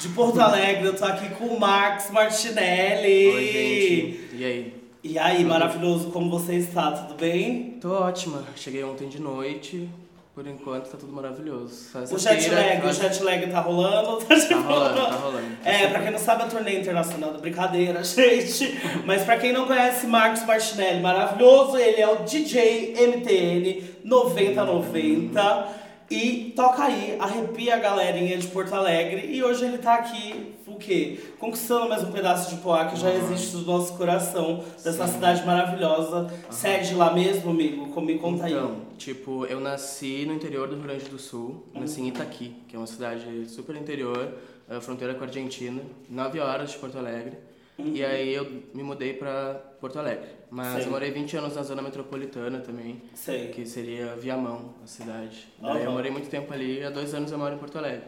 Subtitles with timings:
[0.00, 0.86] de Porto Alegre.
[0.86, 3.28] Eu tô aqui com o Max Martinelli.
[3.28, 4.30] Oi, gente.
[4.34, 4.74] E aí?
[5.02, 6.90] E aí, maravilhoso, como você está?
[6.92, 7.78] Tudo bem?
[7.80, 8.44] Tô ótima.
[8.56, 9.88] Cheguei ontem de noite.
[10.34, 11.90] Por enquanto tá tudo maravilhoso.
[12.10, 14.24] O jet lag, o jet lag tá rolando?
[14.24, 15.46] Tá, tá rolando, tá rolando.
[15.64, 18.80] É, pra quem não sabe, a turnê internacional da brincadeira, gente.
[19.04, 25.80] Mas pra quem não conhece Marcos Martinelli, maravilhoso, ele é o DJ MTN 9090.
[26.10, 29.28] E toca aí, arrepia a galerinha de Porto Alegre.
[29.32, 31.20] E hoje ele tá aqui, o quê?
[31.38, 35.12] Conquistando mais um pedaço de Poá que já existe no nosso coração, dessa Sim.
[35.12, 36.22] cidade maravilhosa.
[36.22, 36.28] Uhum.
[36.50, 37.90] Segue lá mesmo, amigo?
[37.90, 38.96] Como me conta então, aí.
[38.98, 41.82] tipo, eu nasci no interior do Rio Grande do Sul, uhum.
[41.82, 44.34] nasci em Itaqui, que é uma cidade super interior,
[44.80, 47.38] fronteira com a Argentina, 9 horas de Porto Alegre.
[47.78, 47.92] Uhum.
[47.94, 50.28] E aí eu me mudei para Porto Alegre.
[50.50, 53.02] Mas eu morei 20 anos na zona metropolitana também.
[53.14, 53.48] Sei.
[53.48, 55.48] Que seria Viamão, a cidade.
[55.60, 55.72] Uhum.
[55.72, 58.04] Daí eu morei muito tempo ali, há dois anos eu moro em Porto Alegre.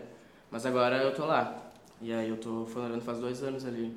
[0.51, 1.73] Mas agora eu tô lá.
[2.01, 3.95] E aí eu tô morando faz dois anos ali.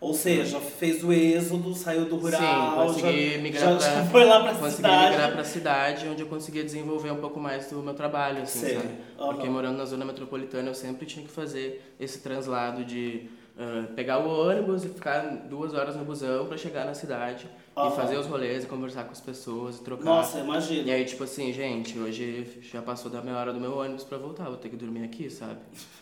[0.00, 4.24] Ou seja, fez o êxodo, saiu do rural, Sim, consegui já, migrar já, pra, foi
[4.24, 5.10] lá pra consegui cidade.
[5.10, 8.88] migrar pra cidade, onde eu conseguia desenvolver um pouco mais do meu trabalho, assim, sabe?
[9.18, 9.26] Uhum.
[9.26, 13.28] Porque morando na zona metropolitana eu sempre tinha que fazer esse translado de
[13.58, 17.88] uh, pegar o ônibus e ficar duas horas no busão para chegar na cidade uhum.
[17.88, 20.04] e fazer os rolês e conversar com as pessoas e trocar.
[20.04, 20.88] Nossa, imagina.
[20.88, 24.18] E aí, tipo assim, gente, hoje já passou da meia hora do meu ônibus para
[24.18, 25.58] voltar, vou ter que dormir aqui, sabe?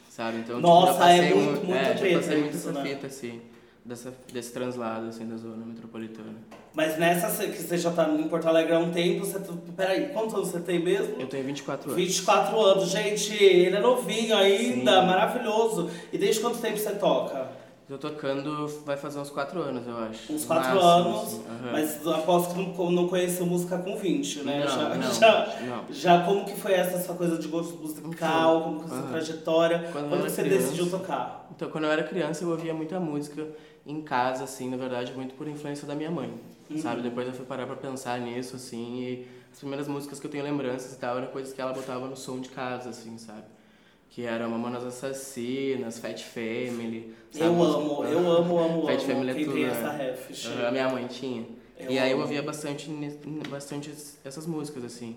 [0.08, 0.38] Sabe?
[0.38, 2.82] Então, Nossa, tipo, já passei é muito, muito é, já passei muito essa né?
[2.84, 3.42] fita, assim
[3.86, 6.34] dessa, desse translado assim, da zona metropolitana.
[6.76, 9.40] Mas nessa que você já tá em Porto Alegre há um tempo, você.
[9.74, 11.14] Peraí, quantos anos você tem mesmo?
[11.18, 12.04] Eu tenho 24 anos.
[12.04, 15.06] 24 anos, gente, ele é novinho ainda, Sim.
[15.06, 15.88] maravilhoso.
[16.12, 17.48] E desde quanto tempo você toca?
[17.88, 20.30] Eu tocando vai fazer uns 4 anos, eu acho.
[20.30, 21.72] Uns 4 Máximo, anos, assim, aham.
[21.72, 24.60] mas aposto que não, não conheceu música com 20, né?
[24.60, 25.84] Não, já, não, já, não.
[25.94, 29.08] já como que foi essa sua coisa de gosto musical, como que foi a sua
[29.08, 29.12] Aham.
[29.12, 30.64] trajetória, Quando quando você criança.
[30.64, 31.48] decidiu tocar?
[31.54, 33.46] Então, quando eu era criança, eu ouvia muita música
[33.86, 36.28] em casa, assim, na verdade, muito por influência da minha mãe,
[36.70, 36.78] Uhum.
[36.78, 37.02] sabe?
[37.02, 40.44] Depois eu fui parar pra pensar nisso, assim, e as primeiras músicas que eu tenho
[40.44, 43.44] lembranças e tal eram coisas que ela botava no som de casa, assim, sabe?
[44.10, 47.44] Que eram Mamonas Assassinas, Fat Family, sabe?
[47.44, 49.06] Eu amo, eu amo, amo, Fat amo.
[49.06, 49.70] Family é Quem tudo, tem né?
[49.72, 51.46] essa ref, Ah, A minha mãe tinha.
[51.78, 52.22] Eu e aí eu amo.
[52.24, 52.88] ouvia bastante,
[53.50, 53.92] bastante
[54.24, 55.16] essas músicas, assim.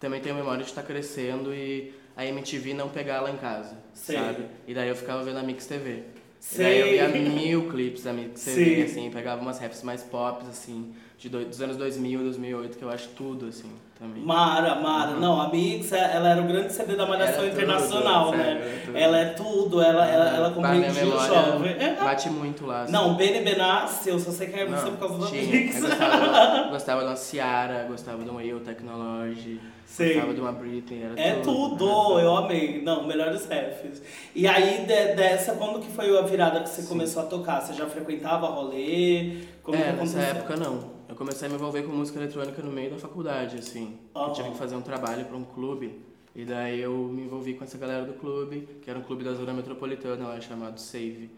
[0.00, 4.16] Também tenho memória de estar crescendo e a MTV não pegar lá em casa, Sei.
[4.16, 4.46] sabe?
[4.66, 6.02] E daí eu ficava vendo a Mix TV.
[6.46, 6.64] Sei.
[6.64, 8.82] daí eu via mil clipes da Mix TV, Sim.
[8.82, 12.90] assim, pegava umas raps mais pop, assim, de do- dos anos 2000, 2008, que eu
[12.90, 14.22] acho tudo, assim, também.
[14.22, 15.12] Mara, Mara.
[15.12, 15.20] Uhum.
[15.20, 18.50] Não, a Mix, é- ela era o grande CD da Malhação tudo, Internacional, sério, né?
[18.60, 18.96] era tudo.
[18.98, 21.72] Ela é tudo, ela, ela, ela compreendia o jovem.
[21.78, 22.92] É, Bate muito lá, assim.
[22.92, 25.42] Não, Bene Benassi, eu só sei que é você por causa da tinha.
[25.46, 25.80] Mix.
[25.80, 30.14] Gostava, gostava de uma Ciara, gostava de uma Eu Technology, Sei.
[30.14, 31.76] gostava de uma Britney, era É tudo.
[31.76, 32.82] tudo, eu amei.
[32.82, 34.02] Não, melhores refs.
[34.34, 37.60] E aí, de- dessa, quando que foi a virada que você começou a tocar?
[37.62, 39.42] Você já frequentava rolê?
[39.62, 40.20] Como é, nessa aconteceu?
[40.22, 40.93] época não.
[41.14, 43.96] Eu comecei a me envolver com música eletrônica no meio da faculdade, assim.
[44.16, 44.26] Aham.
[44.26, 46.00] Eu tive que fazer um trabalho para um clube.
[46.34, 49.32] E daí eu me envolvi com essa galera do clube, que era um clube da
[49.32, 51.30] zona metropolitana lá, chamado Save.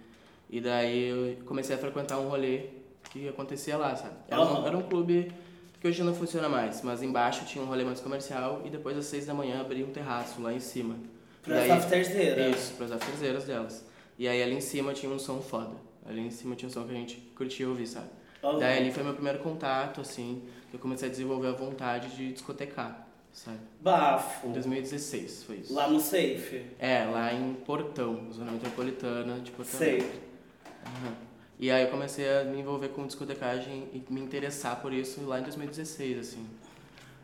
[0.49, 2.71] E daí eu comecei a frequentar um rolê
[3.11, 4.15] que acontecia lá, sabe?
[4.29, 4.63] Era, Aham.
[4.63, 5.31] um, era um clube
[5.79, 9.05] que hoje não funciona mais, mas embaixo tinha um rolê mais comercial e depois às
[9.05, 10.97] seis da manhã abria um terraço lá em cima.
[11.43, 12.57] Pras daí- afterzeiras.
[12.57, 13.85] Isso, pras afterzeiras delas.
[14.19, 15.77] E aí ali em cima tinha um som foda.
[16.09, 18.09] Ali em cima tinha um som que a gente curtia ouvir, sabe?
[18.51, 18.59] Aham.
[18.61, 22.33] Daí ali foi meu primeiro contato, assim, que eu comecei a desenvolver a vontade de
[22.33, 23.59] discotecar, sabe?
[23.81, 24.49] Bafo.
[24.49, 25.75] Em 2016 foi isso.
[25.75, 26.65] Lá no Safe.
[26.79, 29.79] É, lá em Portão, zona metropolitana de Portão.
[30.85, 31.15] Aham.
[31.59, 35.41] E aí eu comecei a me envolver com discotecagem e me interessar por isso lá
[35.41, 36.47] em 2016, assim.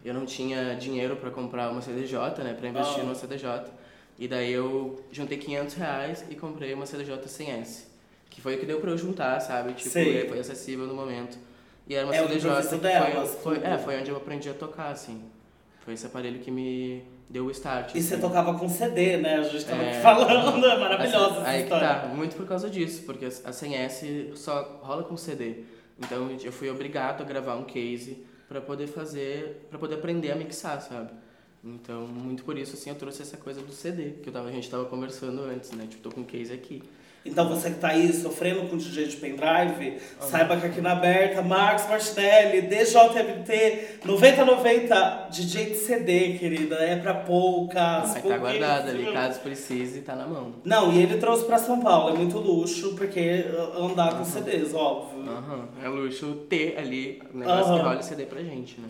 [0.05, 3.03] Eu não tinha dinheiro pra comprar uma CDJ, né, pra investir Ah.
[3.03, 3.71] numa CDJ.
[4.19, 7.92] E daí eu juntei 500 reais e comprei uma CDJ 100S.
[8.35, 9.75] Que foi o que deu pra eu juntar, sabe?
[9.75, 10.27] Tipo, Sei.
[10.29, 11.39] foi acessível no momento.
[11.87, 14.55] E era uma É o CDJ delas, foi, foi, é, foi onde eu aprendi a
[14.55, 15.23] tocar, assim.
[15.85, 17.95] Foi esse aparelho que me deu o start.
[17.95, 18.23] E você assim.
[18.23, 19.37] tocava com CD, né?
[19.37, 20.01] A gente tava É.
[20.01, 21.89] falando, é maravilhosa Essa- aí história.
[21.89, 25.65] que tá, muito por causa disso, porque a 100S só rola com CD.
[25.99, 30.37] Então eu fui obrigado a gravar um case pra poder fazer, para poder aprender a
[30.37, 31.11] mixar, sabe?
[31.65, 34.53] Então, muito por isso assim eu trouxe essa coisa do CD, que eu tava, a
[34.53, 35.87] gente tava conversando antes, né?
[35.89, 36.83] Tipo, tô com um case aqui.
[37.25, 41.41] Então você que tá aí sofrendo com DJ de pendrive, saiba que aqui na aberta,
[41.41, 46.75] Marcos Martinelli, DJMT 9090, DJ de CD, querida.
[46.77, 48.13] É pra poucas.
[48.13, 50.53] Vai tá guardado ali, caso precise, tá na mão.
[50.65, 53.45] Não, e ele trouxe pra São Paulo, é muito luxo, porque
[53.79, 55.23] andar com CDs, óbvio.
[55.23, 57.77] Aham, É luxo ter ali o negócio Aham.
[57.79, 58.89] que rola CD pra gente, né?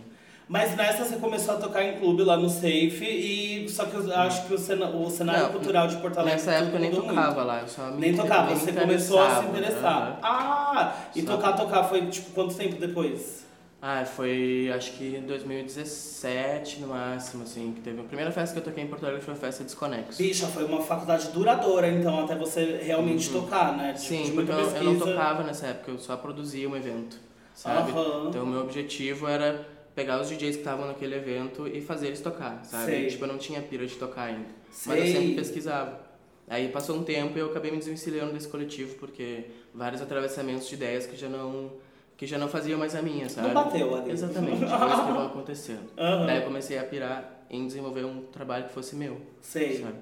[0.53, 4.15] Mas nessa você começou a tocar em clube lá no Safe, e só que eu
[4.15, 6.35] acho que o, cena, o cenário Não, cultural de Porto Alegre.
[6.39, 7.47] Nessa época eu nem tocava muito.
[7.47, 10.03] lá, eu só me Nem tocava, me você começou a se interessar.
[10.03, 10.19] aham.
[10.23, 10.95] Ah!
[11.17, 13.47] E Só- tocar, tocar foi tipo quanto tempo depois?
[13.81, 18.03] Ah, foi acho que em 2017 no máximo, assim, que teve.
[18.03, 20.19] A primeira festa que eu toquei em Porto Alegre foi a festa Desconexo.
[20.23, 23.95] Bicha, foi uma faculdade duradoura, então, até você realmente tocar, né?
[23.95, 24.25] Tipo, Uhum.
[24.27, 27.17] Sim, porque eu, eu não tocava nessa época, eu só produzia um evento,
[27.55, 27.91] sabe?
[27.93, 28.27] Aham.
[28.29, 32.21] Então o meu objetivo era pegar os DJs que estavam naquele evento e fazer eles
[32.21, 32.85] tocar, sabe?
[32.87, 33.07] Sei.
[33.09, 34.49] Tipo, eu não tinha pira de tocar ainda.
[34.87, 35.13] Mas eu Sei.
[35.13, 36.01] sempre pesquisava.
[36.49, 39.45] Aí passou um tempo e eu acabei me desvencilhando desse coletivo, porque
[39.75, 41.73] vários atravessamentos de ideias que já não,
[42.17, 43.49] que já não faziam mais a minha, sabe?
[43.49, 44.11] Não bateu ali.
[44.11, 45.91] Exatamente, coisas que vão acontecendo.
[45.97, 46.27] Aham.
[46.27, 49.81] Daí eu comecei a pirar em desenvolver um trabalho que fosse meu, Sei.
[49.81, 49.97] sabe?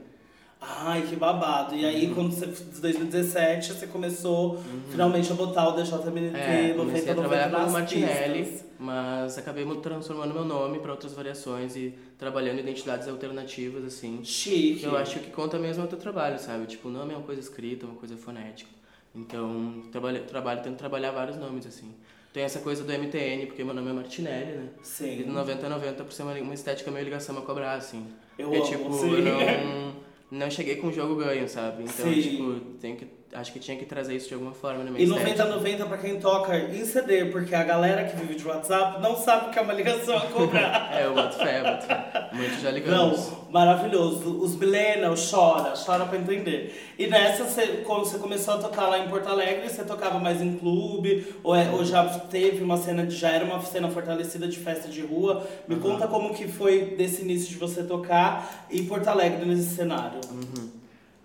[0.60, 1.74] Ai, que babado.
[1.74, 6.76] E aí, quando você, em 2017, você começou finalmente a botar o DJMNT É, 90
[6.76, 8.66] comecei a 90 trabalhar nas como Martinelli, pistas.
[8.78, 14.20] mas acabei transformando meu nome para outras variações e trabalhando identidades alternativas, assim.
[14.22, 14.84] Chique.
[14.84, 16.66] Eu acho que o conta mesmo é o teu trabalho, sabe?
[16.66, 18.70] Tipo, o nome é uma coisa escrita, uma coisa fonética.
[19.14, 21.90] Então, trabalho, trabalho tento trabalhar vários nomes, assim.
[22.32, 24.68] Tem essa coisa do MTN, porque meu nome é Martinelli, né?
[24.80, 25.22] E Sim.
[25.22, 28.06] do 90 a 90 por ser uma, uma estética meio ligação a cobrar, assim.
[28.38, 29.14] Eu Porque, amo, tipo, sim.
[29.16, 29.92] eu não,
[30.30, 31.82] não cheguei com o jogo ganho, sabe?
[31.84, 32.20] Então, Sim.
[32.22, 35.08] tipo, tenho que, acho que tinha que trazer isso de alguma forma na minha E
[35.08, 35.44] estética.
[35.46, 39.50] 90-90 pra quem toca em CD, porque a galera que vive de WhatsApp não sabe
[39.50, 40.90] que é uma ligação a cobrar.
[40.92, 42.09] É, eu boto fé, eu boto fé.
[42.32, 43.28] Muitos já ligamos.
[43.30, 44.38] Não, maravilhoso.
[44.40, 46.92] Os millennials chora, chora pra entender.
[46.98, 50.40] E nessa, você, quando você começou a tocar lá em Porto Alegre, você tocava mais
[50.40, 51.26] em clube?
[51.42, 54.88] Ou, é- ou já teve uma cena, de, já era uma cena fortalecida de festa
[54.88, 55.46] de rua?
[55.66, 60.20] Me conta como que foi desse início de você tocar em Porto Alegre nesse cenário.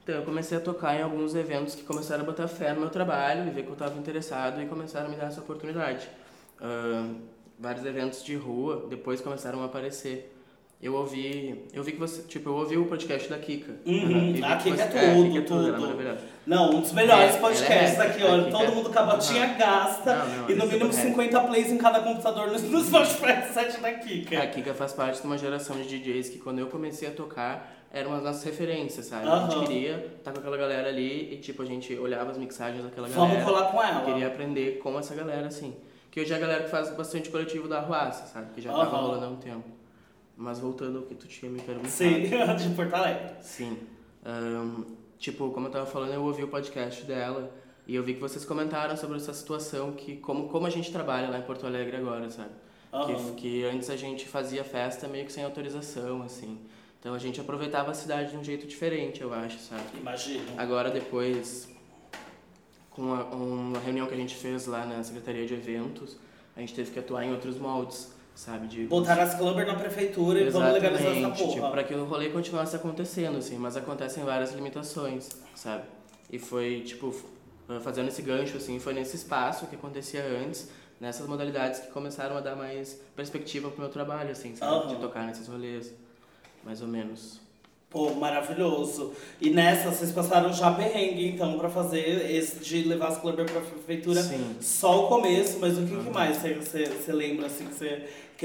[0.03, 2.89] Então, eu comecei a tocar em alguns eventos que começaram a botar fé no meu
[2.91, 6.07] trabalho e ver que eu estava interessado e começaram a me dar essa oportunidade.
[6.61, 7.15] Ahn,
[7.59, 10.31] vários eventos de rua depois começaram a aparecer.
[10.81, 13.71] Eu ouvi, eu vi que você, tipo, eu ouvi o podcast da Kika.
[13.85, 15.81] Uhum, vi a Kika você- é a Kika tudo, é tudo, ela é tudo.
[15.81, 16.19] maravilhosa.
[16.45, 18.51] Não, um dos melhores É, podcasts é aqui, rap, olha.
[18.51, 18.67] Todo é.
[18.71, 21.01] mundo com a botinha gasta Não, não, e no é mínimo rap.
[21.01, 24.37] 50 plays em cada computador no, no Spotify da Kika.
[24.43, 27.73] A Kika faz parte de uma geração de DJs que quando eu comecei a tocar
[27.91, 29.27] eram as nossas referências, sabe?
[29.27, 29.49] A Aham.
[29.51, 33.07] gente queria estar com aquela galera ali e tipo, a gente olhava as mixagens daquela
[33.07, 33.45] Vamos galera.
[33.45, 34.01] colar com ela.
[34.01, 35.73] queria aprender com essa galera, assim.
[36.11, 38.53] Que hoje é a galera que faz bastante coletivo da Arruaça, sabe?
[38.53, 39.01] Que já tava Aham.
[39.01, 39.63] rolando há um tempo.
[40.37, 41.91] Mas voltando ao que tu tinha me perguntado.
[41.91, 42.23] Sim,
[42.69, 43.35] de Porto Alegre.
[43.41, 43.77] Sim.
[44.23, 44.83] Ahn,
[45.17, 47.51] tipo, como eu tava falando, eu ouvi o podcast dela
[47.87, 51.29] e eu vi que vocês comentaram sobre essa situação, que como, como a gente trabalha
[51.29, 52.51] lá em Porto Alegre agora, sabe?
[52.91, 53.35] Aham.
[53.35, 56.59] Que, que antes a gente fazia festa meio que sem autorização, assim.
[56.99, 59.83] Então a gente aproveitava a cidade de um jeito diferente, eu acho, sabe?
[59.99, 60.45] Imagino.
[60.57, 61.69] Agora, depois,
[62.89, 66.17] com a, uma reunião que a gente fez lá na Secretaria de Eventos,
[66.55, 68.67] a gente teve que atuar em outros moldes, sabe?
[68.67, 71.53] De Botar as clubber na prefeitura e vamos legalizar essa porra.
[71.53, 75.83] tipo, pra que o rolê continuasse acontecendo, assim, mas acontecem várias limitações, sabe?
[76.31, 81.27] E foi, tipo, f- fazendo esse gancho, assim, foi nesse espaço que acontecia antes, nessas
[81.27, 84.71] modalidades que começaram a dar mais perspectiva pro meu trabalho, assim, sabe?
[84.85, 84.87] Aham.
[84.87, 85.93] De tocar nesses rolês,
[86.63, 87.43] mais ou menos.
[87.89, 89.13] Pô, maravilhoso.
[89.39, 93.61] E nessa, vocês passaram já perrengue, então, pra fazer esse de levar as clubber pra
[93.61, 94.21] prefeitura.
[94.21, 94.55] Sim.
[94.59, 98.03] Só o começo, mas o que, que mais você, você, você lembra, assim, que você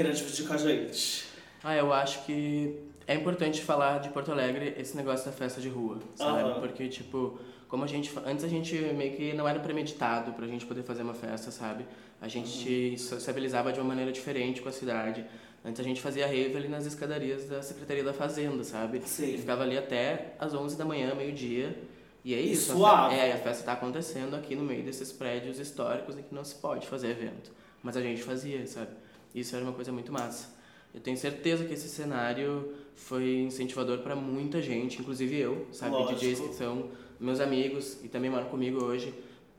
[0.09, 1.25] dividir com a gente?
[1.63, 2.75] Ah, eu acho que
[3.07, 6.41] é importante falar de Porto Alegre esse negócio da festa de rua, sabe?
[6.49, 6.59] Aham.
[6.59, 8.11] Porque, tipo, como a gente.
[8.25, 11.85] Antes a gente meio que não era premeditado pra gente poder fazer uma festa, sabe?
[12.19, 15.23] A gente sociabilizava de uma maneira diferente com a cidade.
[15.63, 18.99] Antes a gente fazia rave ali nas escadarias da Secretaria da Fazenda, sabe?
[19.05, 19.35] Sim.
[19.35, 21.77] E ficava ali até às 11 da manhã, meio-dia.
[22.25, 22.71] E é E isso.
[22.71, 23.15] a fe- suave.
[23.15, 26.55] É, a festa tá acontecendo aqui no meio desses prédios históricos em que não se
[26.55, 27.51] pode fazer evento.
[27.83, 28.89] Mas a gente fazia, sabe?
[29.33, 30.49] Isso era uma coisa muito massa.
[30.93, 35.91] Eu tenho certeza que esse cenário foi incentivador para muita gente, inclusive eu, sabe?
[35.91, 36.19] Lógico.
[36.19, 39.13] DJs que são meus amigos e também moram comigo hoje.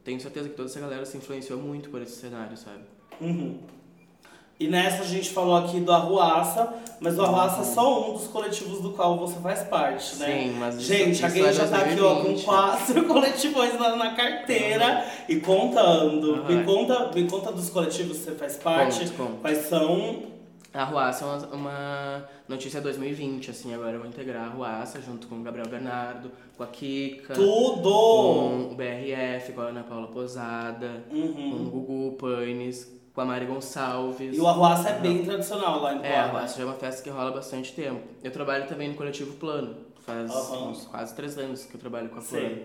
[0.05, 2.83] Tenho certeza que toda essa galera se influenciou muito por esse cenário, sabe?
[3.21, 3.61] Uhum.
[4.61, 8.29] E nessa a gente falou aqui do Arruaça, mas o Arruaça é só um dos
[8.29, 10.27] coletivos do qual você faz parte, né?
[10.27, 12.45] Sim, mas isso- Gente, a isso Gay é já tá aqui ó, com 2020.
[12.45, 16.35] quatro coletivos na, na carteira e contando.
[16.37, 16.49] Aham.
[16.57, 19.01] Me, conta, me conta dos coletivos que você faz parte.
[19.01, 19.41] Conto, conto.
[19.41, 20.31] Quais são?
[20.73, 25.27] A Ruaça é uma, uma notícia 2020, assim, agora eu vou integrar a Ruaça junto
[25.27, 27.83] com o Gabriel Bernardo, com a Kika, Tudo!
[27.91, 31.67] com o BRF, com a Ana Paula Posada, com Uhum.
[31.67, 34.37] o Gugu Paines, com a Mari Gonçalves.
[34.37, 36.41] E o Arruaça é bem tradicional lá em É, a Poá.
[36.41, 38.01] Ruaça já é uma festa que rola há bastante tempo.
[38.23, 40.71] Eu trabalho também no coletivo Plano, faz Aham.
[40.71, 42.23] uns quase três anos que eu trabalho com a.
[42.23, 42.59] Plano.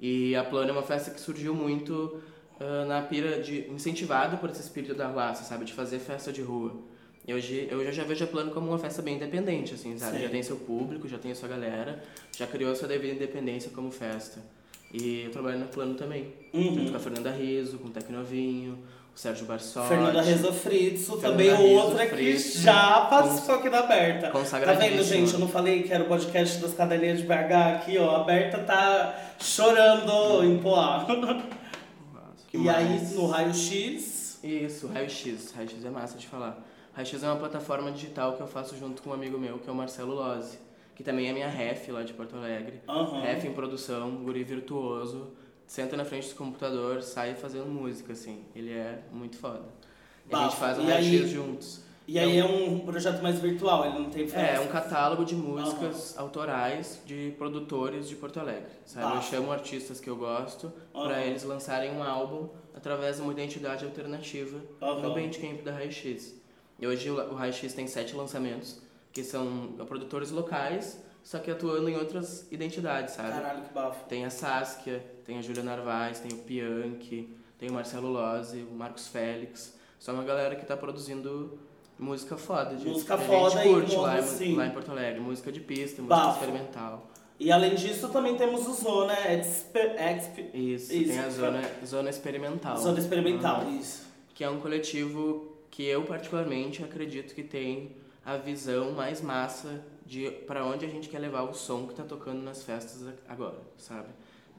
[0.00, 2.20] E a Plano é uma festa que surgiu muito
[2.60, 6.42] ah, na pira de incentivado por esse espírito da Ruaça, sabe, de fazer festa de
[6.42, 6.74] rua.
[7.24, 10.16] E hoje eu já vejo a Plano como uma festa bem independente, assim, sabe?
[10.16, 10.24] Sim.
[10.24, 12.02] Já tem seu público, já tem a sua galera,
[12.36, 14.40] já criou a sua devida independência como festa.
[14.92, 16.74] E eu trabalho na Plano também, Uhum.
[16.74, 18.76] junto com a Fernanda Riso, com o Tecnovinho,
[19.14, 19.88] o Sérgio Barsotti.
[19.88, 22.62] Fernanda Fernanda também outra que Fritzo.
[22.62, 24.30] já participou aqui da Berta.
[24.30, 25.32] Tá vendo, gente?
[25.34, 28.16] Eu não falei que era o podcast das cadelinhas de BH aqui, ó.
[28.16, 31.06] A Berta tá chorando em Poá.
[32.48, 33.12] Que E aí, mais?
[33.14, 34.38] no Raio X.
[34.44, 35.52] Isso, Raio X.
[35.52, 36.62] Raio X é massa de falar.
[36.92, 39.68] Raio X é uma plataforma digital que eu faço junto com um amigo meu, que
[39.70, 40.58] é o Marcelo Lozzi,
[40.94, 42.82] que também é minha ref lá de Porto Alegre.
[42.86, 43.22] Aham.
[43.22, 45.30] Ref em produção, guri virtuoso,
[45.72, 48.44] senta na frente do computador, sai fazendo música, assim.
[48.54, 49.64] Ele é muito foda.
[50.30, 51.80] E a gente faz um Raio juntos.
[52.06, 54.28] E aí é um projeto mais virtual, ele não tem.
[54.34, 59.16] É, um catálogo de músicas autorais de produtores de Porto Alegre, sabe?
[59.16, 61.06] Eu chamo artistas que eu gosto Aham.
[61.06, 65.00] pra eles lançarem um álbum através de uma identidade alternativa Aham.
[65.00, 66.34] no Bandcamp da Raio X.
[66.78, 68.78] E hoje o o Raio X tem sete lançamentos,
[69.10, 73.30] que são produtores locais, só que atuando em outras identidades, sabe?
[73.30, 74.04] Caralho, que bafo.
[74.06, 78.74] Tem a Saskia, tem a Júlia Narvaez, tem o Pianchi, tem o Marcelo Lozzi, o
[78.74, 79.76] Marcos Félix.
[79.98, 81.58] Só uma galera que tá produzindo
[81.98, 82.74] música foda.
[82.74, 84.56] De, Música que a foda gente e curte lá, assim.
[84.56, 85.20] lá em Porto Alegre.
[85.20, 86.40] Música de pista, música Bafo.
[86.44, 87.08] experimental.
[87.38, 92.10] E além disso, também temos o Zona Exper, Exp, Isso, Isso, tem a zona, zona
[92.10, 92.76] experimental.
[92.76, 93.78] Zona Experimental, Uhum.
[93.80, 94.06] isso.
[94.34, 100.30] Que é um coletivo que eu particularmente acredito que tem a visão mais massa de
[100.46, 104.08] para onde a gente quer levar o som que tá tocando nas festas agora, sabe?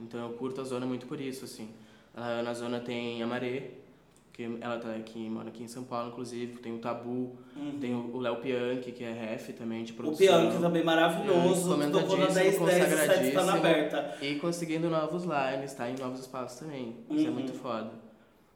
[0.02, 1.70] Então eu curto a zona muito por isso, assim.
[2.16, 3.72] Na zona tem a Maré,
[4.32, 7.36] que ela tá aqui, mora aqui em São Paulo, inclusive, tem o Tabu,
[7.80, 10.26] tem o o Léo Pianchi, que é ref também de O produção.
[10.26, 14.18] Pianchi também maravilhoso, Pianchi, tocou na 10 10 o set tá na aberta.
[14.22, 15.88] E conseguindo novos lines, tá?
[15.90, 16.96] Em novos espaços também.
[17.12, 17.34] Isso é Uhum.
[17.36, 17.92] muito foda.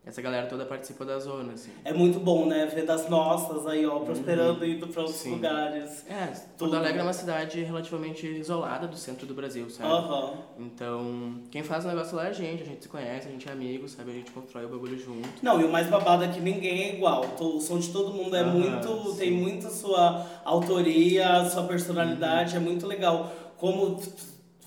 [0.08, 1.70] Essa galera toda participa da zona, assim.
[1.84, 2.66] É muito bom, né?
[2.66, 5.24] Ver das nossas aí, ó, prosperando e indo pra outros Uhum.
[5.32, 5.36] Sim.
[5.36, 6.06] lugares.
[6.10, 6.70] É, Tudo.
[6.72, 9.90] Porto Alegre é uma cidade relativamente isolada do centro do Brasil, sabe?
[9.92, 10.34] Aham.
[10.58, 13.50] Então, quem faz o negócio lá é a gente, a gente se conhece, a gente
[13.50, 14.12] é amigo, sabe?
[14.12, 15.28] A gente constrói o bagulho junto.
[15.44, 17.26] Não, e o mais babado é que ninguém é igual.
[17.40, 19.12] O som de todo mundo é Aham, muito.
[19.12, 19.18] sim.
[19.18, 23.30] tem muita sua autoria, sua personalidade, é muito legal.
[23.58, 24.00] Como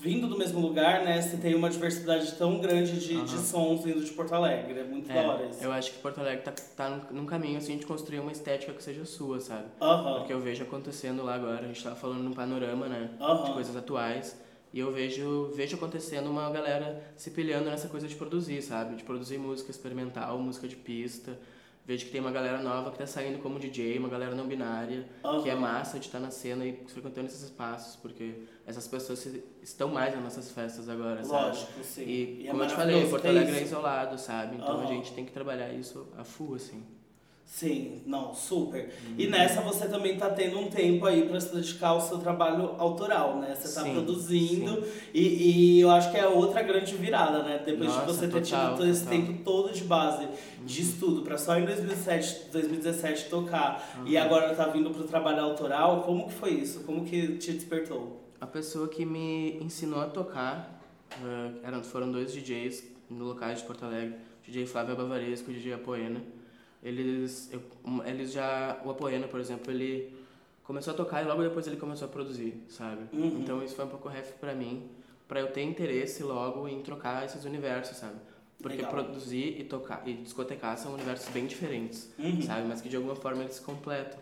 [0.01, 1.21] vindo do mesmo lugar, né?
[1.21, 3.27] Você tem uma diversidade tão grande de, de Aham.
[3.37, 4.79] sons vindo de Porto Alegre.
[4.79, 5.63] É muito da hora isso.
[5.63, 8.83] eu acho que Porto Alegre tá, tá num- caminho, assim, de construir uma estética que
[8.83, 9.65] seja sua, sabe?
[9.79, 10.19] Aham.
[10.19, 13.11] Porque eu vejo acontecendo lá agora, a gente tava falando num panorama, né?
[13.17, 13.53] De Aham.
[13.53, 14.35] coisas atuais.
[14.73, 18.95] E eu vejo, vejo acontecendo uma galera se pilhando nessa coisa de produzir, sabe?
[18.95, 21.37] De produzir música experimental, música de pista.
[21.85, 25.05] Vejo que tem uma galera nova que tá saindo como DJ, uma galera não binária,
[25.43, 28.33] que é massa de estar na cena e frequentando esses espaços, porque
[28.65, 29.27] essas pessoas
[29.61, 31.45] estão mais nas nossas festas agora, sabe?
[31.47, 32.03] Lógico, sim.
[32.03, 34.55] E, E é como eu te falei, Porto Alegre é isolado, sabe?
[34.55, 34.83] Então Aham.
[34.83, 36.83] a gente tem que trabalhar isso a full, assim.
[37.43, 38.93] Sim, não, super.
[39.17, 39.31] E Uhum.
[39.31, 43.39] nessa você também tá tendo um tempo aí pra se dedicar ao seu trabalho autoral,
[43.39, 43.53] né?
[43.53, 44.81] Você tá Sim, produzindo
[45.13, 47.61] e, e eu acho que é outra grande virada, né?
[47.65, 49.19] Depois Nossa, de você ter total, tido esse total.
[49.19, 49.25] Uhum.
[49.27, 50.27] tempo todo de base
[50.65, 56.03] de estudo pra só em 2007, 2017 tocar e agora tá vindo pro trabalho autoral,
[56.03, 56.85] como que foi isso?
[56.85, 58.20] Como que te despertou?
[58.41, 60.81] A pessoa que me ensinou a tocar
[61.11, 65.53] eh, eram, foram dois DJs no locais de Porto Alegre, o DJ Flávio Bavaresco e
[65.53, 66.19] o DJ Apoena.
[66.81, 67.61] Eles, eu,
[68.03, 70.11] eles já, o Apoena, por exemplo, ele
[70.63, 73.01] começou a tocar e logo depois ele começou a produzir, sabe?
[73.13, 73.41] Uhum.
[73.41, 74.89] Então isso foi um pouco ref pra mim,
[75.27, 78.15] pra eu ter interesse logo em trocar esses universos, sabe?
[78.59, 78.91] Porque Legal.
[78.91, 82.41] produzir e tocar e discotecar são universos bem diferentes, Uhum.
[82.41, 82.67] sabe?
[82.67, 84.19] Mas que de alguma forma eles se completam.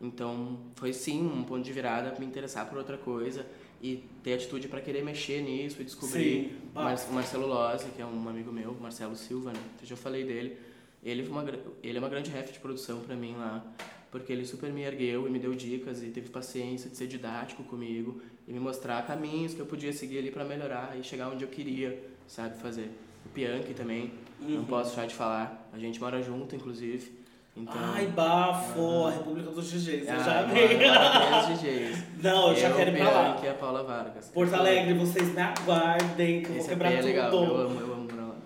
[0.00, 3.44] Então, foi sim um ponto de virada me interessar por outra coisa
[3.82, 6.56] e ter atitude para querer mexer nisso e descobrir Sim.
[6.74, 9.60] o Mar- o Marcelo Lozzi, que é um amigo meu, Marcelo Silva, né?
[9.80, 10.56] Eu já falei dele.
[11.02, 11.44] Ele, uma,
[11.82, 13.64] ele é uma grande ref de produção para mim lá,
[14.10, 17.62] porque ele super me ergueu e me deu dicas e teve paciência de ser didático
[17.64, 21.44] comigo e me mostrar caminhos que eu podia seguir ali para melhorar e chegar onde
[21.44, 22.90] eu queria, sabe, fazer.
[23.26, 24.64] O Pianchi também, não Uhum.
[24.64, 25.68] posso deixar de falar.
[25.72, 27.17] A gente mora junto, inclusive.
[27.60, 32.04] Então, Ai, bafo, a República dos DJs, eu ah, já mora três DJs.
[32.22, 33.22] Não, eu já Eu, quero ir pra lá.
[33.30, 34.28] Bianchi e a Paula Vargas.
[34.28, 37.44] Porto Alegre, vocês me aguardem, que eu vou Esse quebrar EP é legal, tudo.
[37.44, 38.36] eu amo, eu amo morar lá.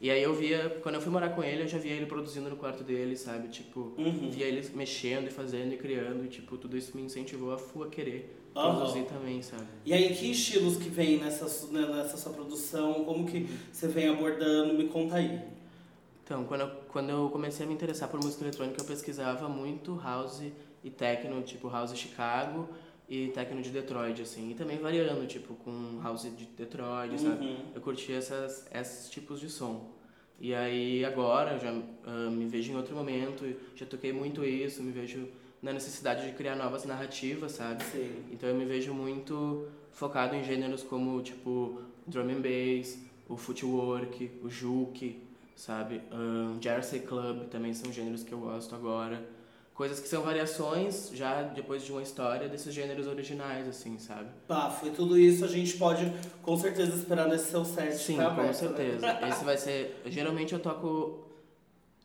[0.00, 2.48] E aí eu via, quando eu fui morar com ele, eu já via ele produzindo
[2.50, 3.48] no quarto dele, sabe?
[3.48, 4.28] Tipo, Uhum.
[4.30, 7.82] via ele mexendo e fazendo e criando, e tipo, tudo isso me incentivou a fu
[7.82, 8.76] a querer Aham.
[8.76, 9.64] produzir também, sabe?
[9.84, 13.04] E aí, que estilos que vem nessa, né, nessa sua produção?
[13.04, 14.74] Como que você vem abordando?
[14.74, 15.40] Me conta aí.
[16.24, 19.96] Então, quando eu, quando eu comecei a me interessar por música eletrônica, eu pesquisava muito
[20.02, 20.42] house
[20.82, 22.68] e techno, tipo house Chicago
[23.08, 24.50] e techno de Detroit, assim.
[24.50, 27.46] E também variando, tipo, com house de Detroit, sabe?
[27.46, 27.56] Uhum.
[27.72, 29.92] Eu curtia essas, esses tipos de som.
[30.40, 31.70] E aí agora eu já
[32.04, 33.44] ah, me vejo em outro momento,
[33.76, 35.28] já toquei muito isso, me vejo
[35.62, 37.84] na necessidade de criar novas narrativas, sabe?
[37.84, 38.24] Sim.
[38.32, 44.32] Então eu me vejo muito focado em gêneros como, tipo, drum and bass, o footwork,
[44.42, 45.27] o juke,
[45.58, 46.00] sabe?
[46.12, 49.20] Um, Jersey Club também são gêneros que eu gosto agora.
[49.74, 54.28] Coisas que são variações, já depois de uma história, desses gêneros originais, assim, sabe?
[54.46, 56.12] Pá, foi tudo isso, a gente pode
[56.42, 57.94] com certeza esperar nesse seu set.
[57.96, 59.00] Sim, tá com aberto, certeza.
[59.00, 59.28] Né?
[59.28, 60.00] Esse vai ser...
[60.06, 61.24] Geralmente eu toco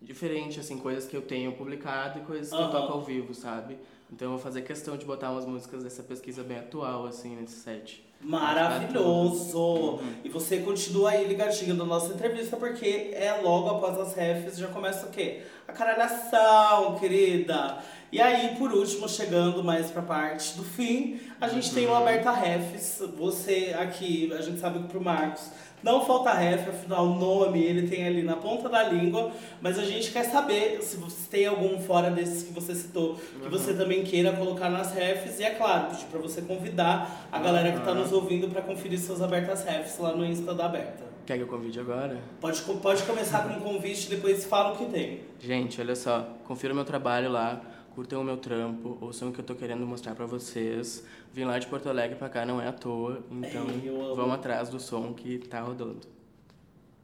[0.01, 2.71] diferente, assim, coisas que eu tenho publicado e coisas que eu Aham.
[2.71, 3.77] toco ao vivo, sabe?
[4.11, 7.55] Então eu vou fazer questão de botar umas músicas dessa pesquisa bem atual, assim, nesse
[7.55, 8.03] set.
[8.23, 9.99] Maravilhoso!
[10.23, 14.67] E você continua aí ligadinho na nossa entrevista, porque é logo após as refs, já
[14.67, 15.41] começa o quê?
[15.67, 17.77] A caralhação, querida!
[18.13, 22.29] E aí, por último, chegando mais pra parte do fim, a gente tem o Aberta
[22.29, 23.01] Refs.
[23.17, 25.49] Você aqui, a gente sabe que pro Marcos
[25.81, 29.83] não falta ref, afinal o nome ele tem ali na ponta da língua, mas a
[29.83, 34.03] gente quer saber se você tem algum fora desses que você citou, que você também
[34.03, 37.95] queira colocar nas refs, e é claro, pedir pra você convidar a galera que tá
[37.95, 41.03] nos ouvindo pra conferir seus abertas refs lá no Insta da Aberta.
[41.25, 42.19] Quer que eu convide agora?
[42.39, 45.21] Pode, pode começar com um convite, depois fala o que tem.
[45.39, 47.61] Gente, olha só, confira o meu trabalho lá,
[47.95, 51.05] curtam o meu trampo, ouçam o que eu tô querendo mostrar pra vocês.
[51.33, 54.15] Vim lá de Porto Alegre pra cá, não é à toa, então Ei, eu amo.
[54.15, 56.01] vamos atrás do som que tá rodando.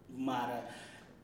[0.10, 0.66] Mara.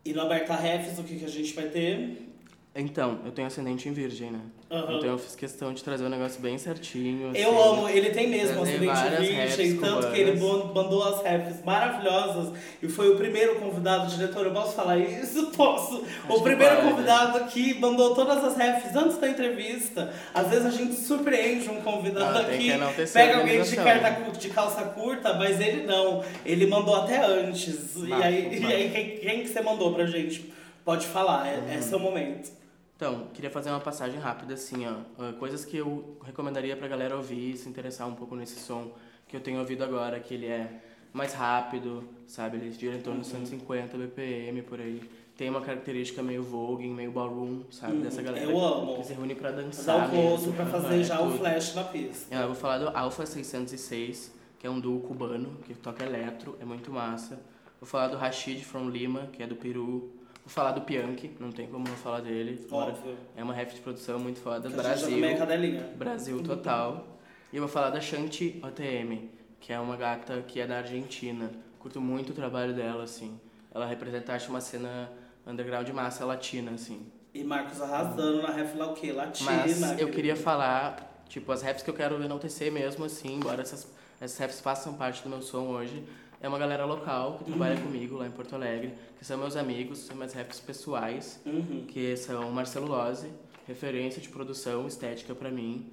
[0.03, 2.29] E no Aberta Refs, o que, que a gente vai ter?
[2.77, 4.39] Então, eu tenho ascendente em virgem, né?
[4.69, 4.97] Aham.
[4.97, 7.33] Então eu fiz questão de trazer um negócio bem certinho.
[7.33, 7.69] Eu assim.
[7.69, 10.73] amo, ele tem mesmo várias virgem, tanto que ele cubanas.
[10.73, 12.51] mandou as refs maravilhosas
[12.83, 15.45] e foi o primeiro convidado, diretor, eu posso falar isso?
[15.55, 16.03] Posso.
[16.27, 16.89] o que primeiro pode.
[16.89, 20.13] convidado aqui mandou todas as refs antes da entrevista.
[20.33, 24.37] Às vezes a gente surpreende um convidado Ah, aqui, que pega alguém de, carta cu-
[24.37, 26.21] de calça curta, mas ele não.
[26.45, 27.95] Ele mandou até antes.
[27.95, 30.53] e aí, e aí quem, quem que você mandou pra gente?
[30.83, 31.69] Pode falar, é, Uhum.
[31.77, 32.51] é seu momento.
[32.95, 34.95] Então, queria fazer uma passagem rápida assim, ó.
[35.19, 38.91] Ah, Coisas que eu recomendaria pra galera ouvir e se interessar um pouco nesse som
[39.27, 40.81] que eu tenho ouvido agora, que ele é
[41.11, 42.57] mais rápido, sabe?
[42.57, 45.01] Ele gira em torno de 150 BPM por aí.
[45.35, 47.97] Tem uma característica meio voguing, meio ballroom, sabe?
[47.97, 48.95] Dessa galera eu amo.
[48.97, 50.53] que se reúne pra Dá dançar o close mesmo.
[50.53, 51.37] pra fazer já o tudo.
[51.39, 52.33] flash na pista.
[52.33, 56.55] Ah, Eu vou falar do Alpha 606, que é um duo cubano, que toca eletro,
[56.61, 57.37] é muito massa.
[57.81, 60.11] Vou falar do Rashid from Lima, que é do Peru.
[60.45, 62.67] Vou falar do Pianchi, não tem como não falar dele.
[62.71, 63.17] Óbvio.
[63.35, 64.69] É uma ref de produção muito foda.
[64.69, 65.83] Que também é Brasil.
[65.97, 67.07] Brasil total.
[67.51, 69.27] E eu vou falar da Shanti OTM,
[69.59, 71.49] que é uma gata que é da Argentina.
[71.79, 73.39] Curto muito o trabalho dela, assim.
[73.73, 75.09] Ela representa, acho, uma cena
[75.47, 77.07] underground massa latina, assim.
[77.33, 79.11] E Marcos arrasando na ref lá o quê?
[79.11, 79.51] Latina.
[79.51, 83.91] Mas eu queria falar, tipo, as raps que eu quero enaltecer mesmo, assim, embora essas,
[84.21, 86.03] essas raps façam parte do meu som hoje.
[86.41, 89.99] É uma galera local que trabalha comigo lá em Porto Alegre, que são meus amigos,
[89.99, 91.85] são meus raps pessoais, Uhum.
[91.87, 93.29] que são Marcelo Lose,
[93.67, 95.89] referência de produção estética pra mim.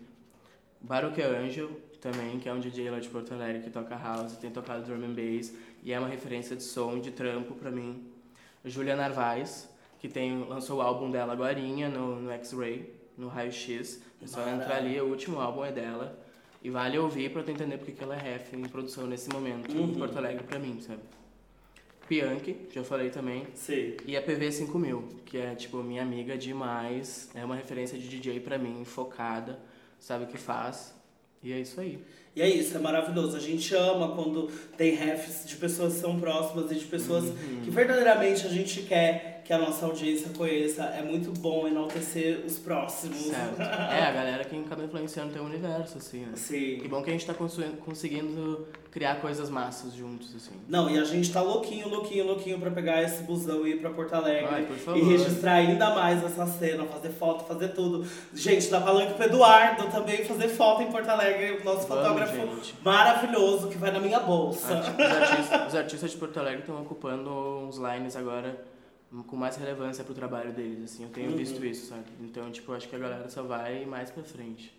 [0.81, 4.51] Baroque Angel, também, que é um DJ lá de Porto Alegre que toca house, tem
[4.51, 8.05] tocado drum and bass, e é uma referência de som, de trampo pra mim.
[8.65, 9.69] Julia Narvaez,
[10.01, 14.03] que tem, lançou o álbum dela agorinha no, no X-Ray, no Raio X.
[14.21, 16.19] É só entrar ali, o último álbum é dela.
[16.65, 19.73] E vale ouvir pra tu entender porque que ela é ref em produção nesse momento
[19.77, 19.91] Uhum.
[19.91, 21.01] em Porto Alegre pra mim, sabe?
[22.09, 23.47] Pianchi, já falei também.
[23.55, 23.97] Sei.
[24.07, 27.31] E a PV5000, que é, tipo, minha amiga demais.
[27.35, 29.59] É uma referência de DJ pra mim, focada,
[29.99, 30.95] sabe o que faz.
[31.43, 31.99] E é isso aí.
[32.37, 33.37] E é isso, é maravilhoso.
[33.37, 37.63] A gente ama quando tem refs de pessoas que são próximas e de pessoas Uhum.
[37.65, 40.83] que verdadeiramente a gente quer que a nossa audiência conheça.
[40.85, 43.19] É muito bom enaltecer os próximos.
[43.19, 43.57] Certo.
[43.93, 46.33] É, a galera que acaba influenciando teu universo, assim, né?
[46.35, 46.79] Sim.
[46.81, 47.35] Que bom que a gente tá
[47.85, 50.53] conseguindo criar coisas massas juntos, assim.
[50.69, 53.91] Não, e a gente tá louquinho, louquinho, louquinho pra pegar esse busão e ir pra
[53.91, 54.49] Porto Alegre.
[54.51, 55.03] Ai, por e favor.
[55.09, 58.07] registrar ainda mais essa cena, fazer foto, fazer tudo.
[58.35, 62.37] Gente, dá palanque pro Eduardo também fazer foto em Porto Alegre, o nosso Vamos, fotógrafo
[62.37, 62.75] gente.
[62.85, 64.75] maravilhoso que vai na minha bolsa.
[64.75, 67.31] Arti- Os artistas, os artistas de Porto Alegre estão ocupando
[67.67, 68.63] uns lines agora
[69.27, 71.03] com mais relevância pro trabalho deles, assim.
[71.05, 71.37] Eu tenho Uhum.
[71.37, 72.05] visto isso, sabe?
[72.21, 74.73] Então, tipo, acho que a galera só vai mais pra frente.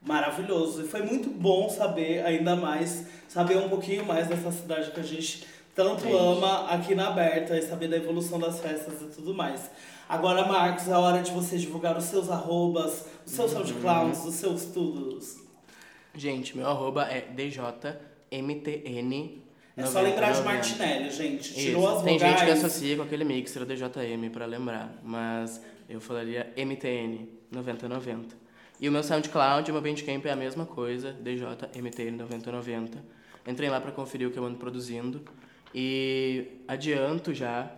[0.00, 0.82] Maravilhoso.
[0.82, 5.02] E foi muito bom saber ainda mais, saber um pouquinho mais dessa cidade que a
[5.02, 9.70] gente tanto ama aqui na Aberta e saber da evolução das festas e tudo mais.
[10.08, 13.64] Agora, Marcos, é a hora de você divulgar os seus arrobas, os seus Uhum.
[13.66, 15.36] SoundClouds, os seus tudos.
[16.14, 17.20] Gente, meu arroba é
[18.30, 19.42] DJMTN.
[19.78, 20.54] É só lembrar de 90.
[20.54, 21.54] Martinelli, gente.
[21.54, 21.96] Tirou Isso.
[21.96, 22.40] as Tem vogais.
[22.40, 28.36] gente que associa com aquele mixer DJM pra lembrar, mas eu falaria MTN 9090.
[28.80, 33.02] E o meu SoundCloud, o meu Bandcamp é a mesma coisa, DJMTN 9090.
[33.46, 35.22] Entrem lá pra conferir o que eu ando produzindo.
[35.74, 37.70] E adianto já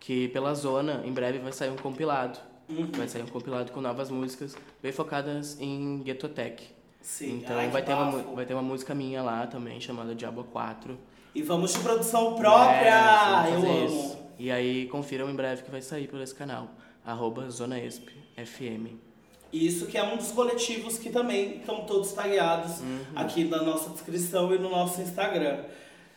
[0.00, 2.90] que pela zona em breve vai sair um compilado Uhum.
[2.92, 6.68] Vai sair um compilado com novas músicas bem focadas em Ghetotech.
[7.00, 8.34] Sim, Então ai, vai, ter uma, bafo.
[8.34, 10.98] vai ter uma música minha lá também, chamada Diabo 4.
[11.34, 13.44] E vamos de produção própria!
[13.46, 13.86] É, Eu fazer amo.
[13.86, 14.18] isso.
[14.38, 16.68] E aí confiram em breve que vai sair por esse canal.
[17.04, 18.96] Arroba Zona Esp FM.
[19.52, 23.00] Isso que é um dos coletivos que também estão todos tagueados Uhum.
[23.16, 25.60] aqui na nossa descrição e no nosso Instagram.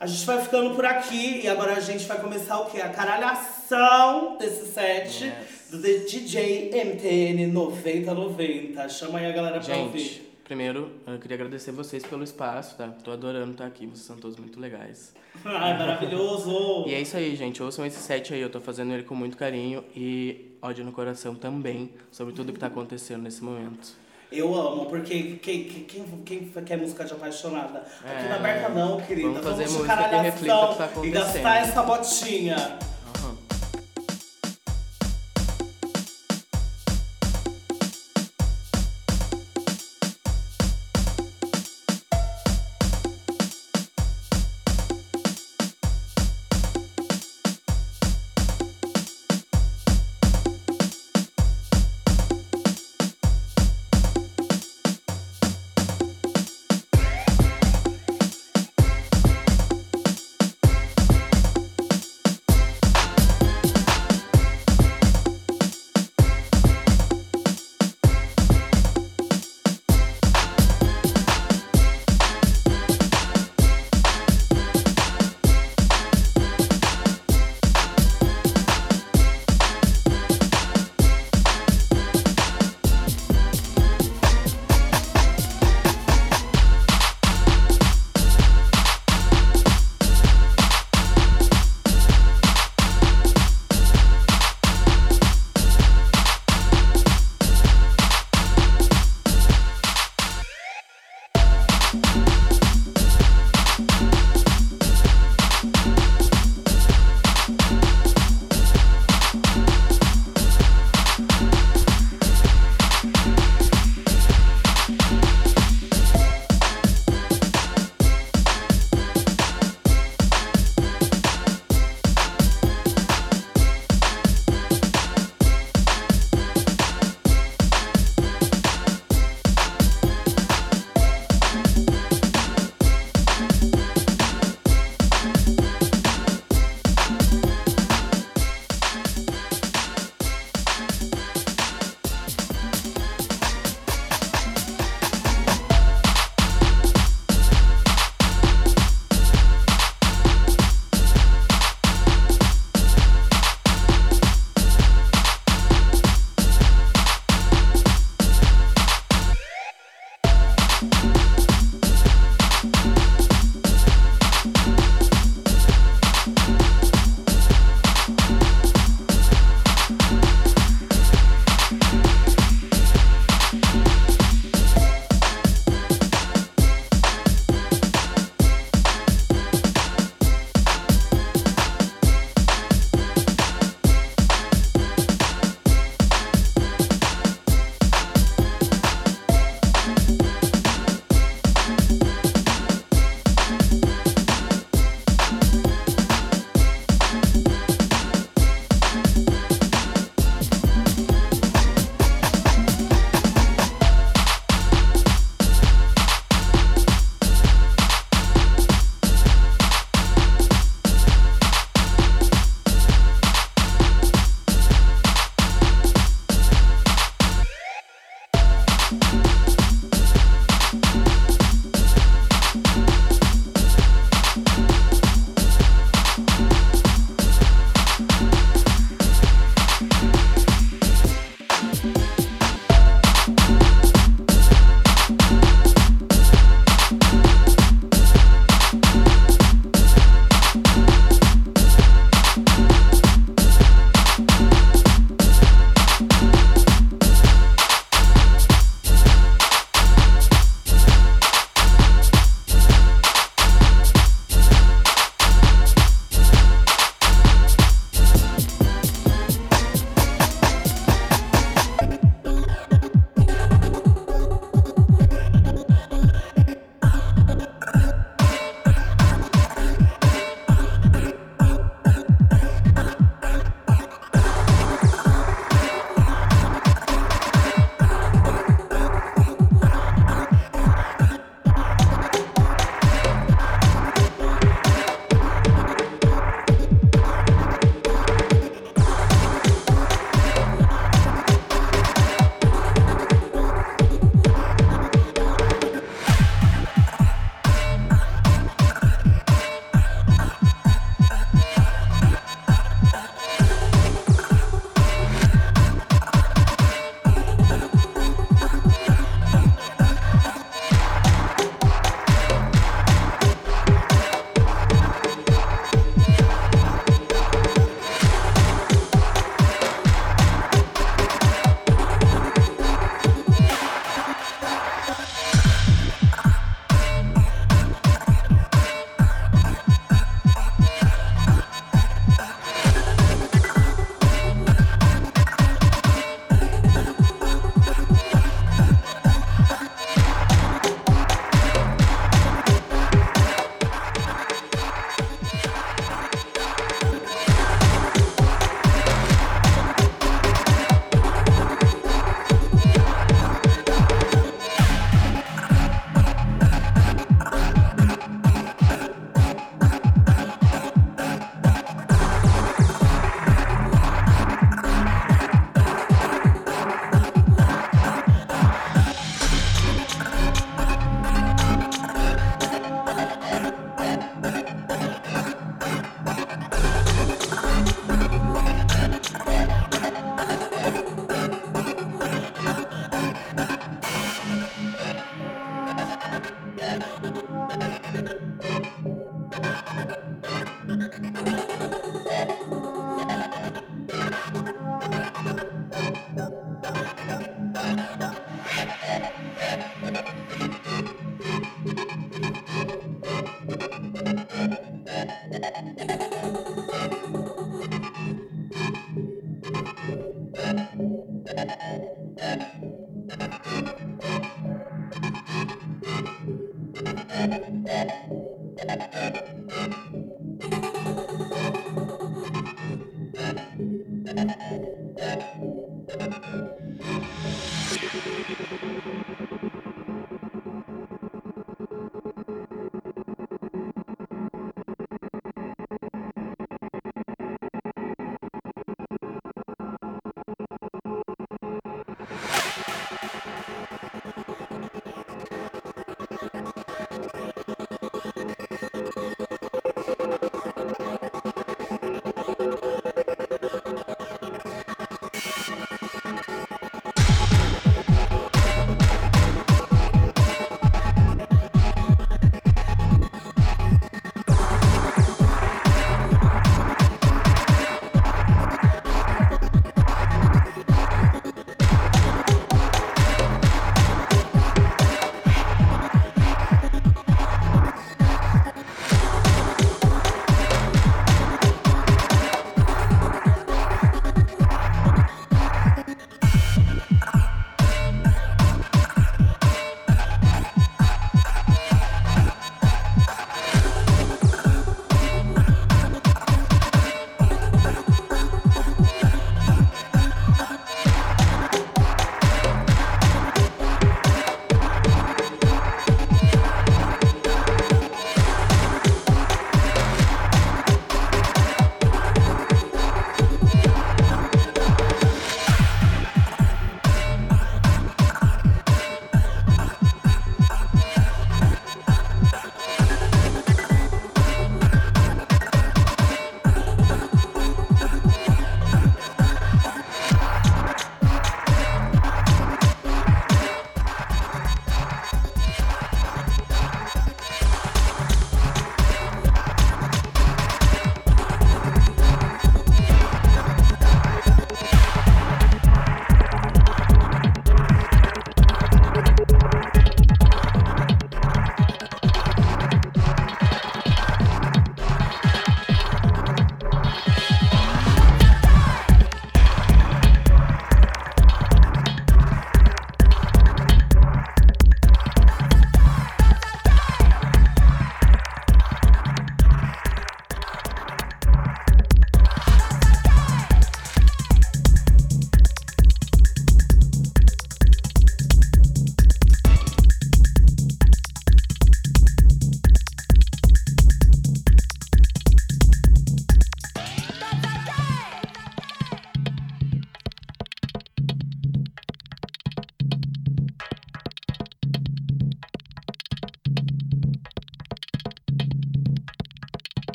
[0.00, 2.80] A gente vai ficando por aqui e agora a gente vai começar o quê?
[2.80, 5.70] A caralhação desse set Yes.
[5.70, 8.88] do DJ MTN 9090.
[8.88, 10.31] Chama aí a galera pra Gente, ouvir.
[10.44, 12.88] Primeiro eu queria agradecer vocês pelo espaço, tá?
[13.02, 15.12] Tô adorando estar aqui, vocês são todos muito legais.
[15.44, 16.84] Ai, maravilhoso!
[16.86, 17.62] E é isso aí, gente.
[17.62, 21.34] Ouçam esse set aí, eu tô fazendo ele com muito carinho e ódio no coração
[21.34, 24.02] também, sobre tudo que tá acontecendo nesse momento.
[24.30, 27.80] Eu amo, porque quem, quem, quem, quer música de apaixonada?
[28.02, 28.28] Aqui É.
[28.30, 29.28] não aberta não, querida.
[29.28, 31.46] Vamos fazer de música que reflita o que tá E gastar acontecendo.
[31.48, 32.78] essa botinha.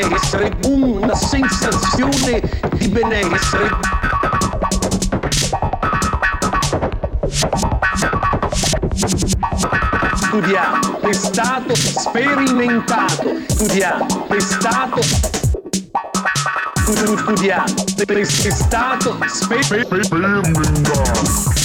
[0.00, 2.42] benessere, boom, una sensazione
[2.74, 3.70] di benessere.
[10.14, 15.00] Studiamo, è stato sperimentato, studiamo, è testato,
[16.74, 17.64] studiamo,
[18.50, 21.55] stato sperimentato.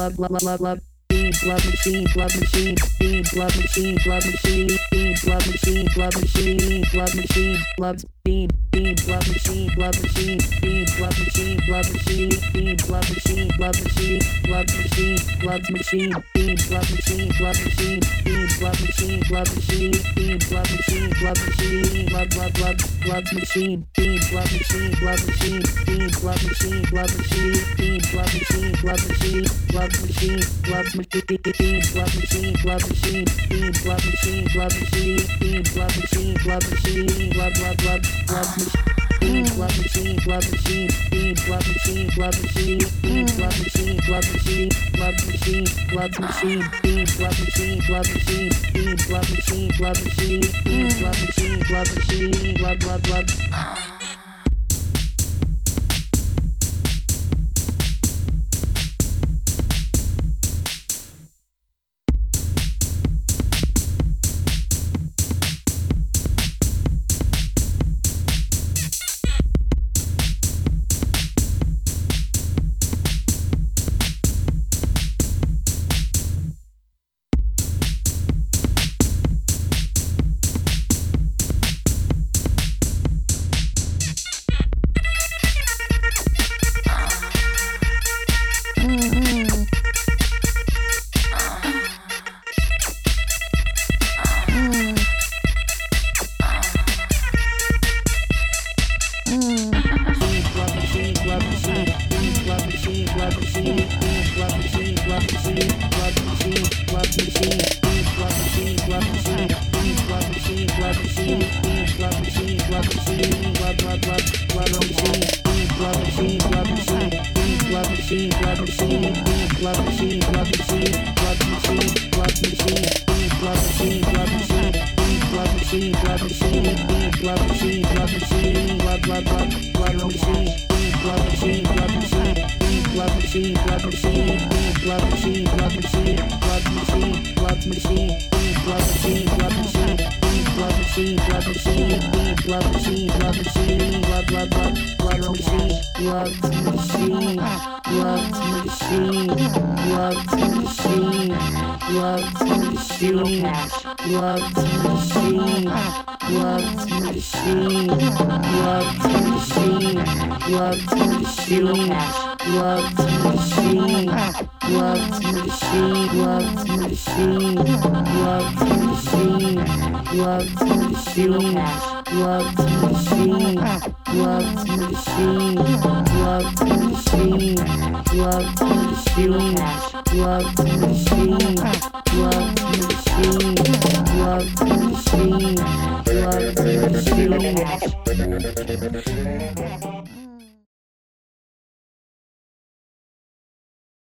[0.00, 1.66] Love, love, love, love, love, love, love.
[1.66, 7.58] Machine, love machine, beam, love machine, love machine, beam, love machine, love machine, love machine,
[7.78, 13.50] loves beam, beam, love machine, love machine, beam, love machine, love machine, beam, love machine,
[13.58, 19.54] love machine, love machine, loves machine, beam, love machine, love machine, beam, love machine, love
[19.54, 25.26] machine, beam, love machine, love machine, love, love, love, love machine, beam, love machine, love
[25.26, 29.44] machine, beam, love machine, love machine, beam, love machine, love machine,
[29.74, 30.40] love machine,
[30.70, 36.36] love machine, beam, love machine, love machine, beam, love machine, love machine, beam, love machine,
[36.46, 38.99] love machine, love, love, love, love machine.
[39.20, 44.70] Beam, love machine, love machine, beam, love machine, love machine, beam, love machine, love machine,
[44.98, 51.02] love machine, love machine, beam, love machine, love machine, beam, love machine, love machine, beam,
[51.02, 53.99] love machine, love machine, love, love, love.